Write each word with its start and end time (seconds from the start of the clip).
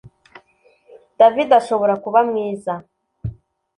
David 1.19 1.49
ashobora 1.59 1.93
kuba 2.03 2.19
mwiza 2.29 2.73